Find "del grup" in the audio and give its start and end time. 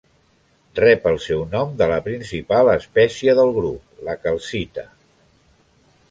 3.41-4.01